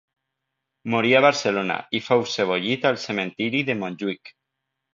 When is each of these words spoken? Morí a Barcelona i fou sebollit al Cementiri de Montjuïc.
Morí 0.93 1.11
a 1.17 1.21
Barcelona 1.25 1.75
i 1.99 2.03
fou 2.07 2.25
sebollit 2.37 2.89
al 2.93 2.99
Cementiri 3.05 3.65
de 3.71 3.79
Montjuïc. 3.87 4.37